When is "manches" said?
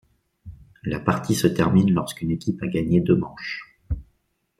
3.15-3.77